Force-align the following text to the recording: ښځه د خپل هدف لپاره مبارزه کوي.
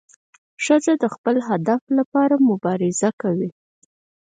ښځه 0.63 0.93
د 1.03 1.05
خپل 1.15 1.35
هدف 1.49 1.81
لپاره 1.97 2.35
مبارزه 2.49 3.09
کوي. 3.21 3.49